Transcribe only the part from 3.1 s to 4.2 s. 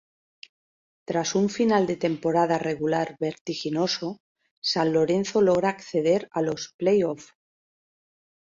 vertiginoso,